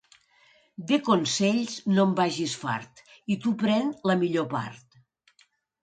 De 0.91 0.97
consells 1.09 1.75
no 1.95 2.07
en 2.11 2.17
vagis 2.21 2.57
fart, 2.65 3.05
i 3.37 3.41
tu 3.45 3.57
pren 3.63 3.97
la 4.13 4.21
millor 4.27 4.53
part. 4.59 5.03